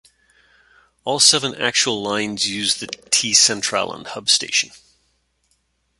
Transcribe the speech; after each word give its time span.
All 1.03 1.19
seven 1.19 1.53
actual 1.53 2.01
lines 2.01 2.49
use 2.49 2.77
The 2.77 2.87
"T-Centralen" 2.87 4.07
hub 4.07 4.31
station. 4.31 4.71